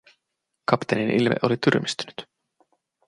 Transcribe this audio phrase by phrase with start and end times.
[0.65, 2.29] Kapteenin ilme oli tyrmistynyt.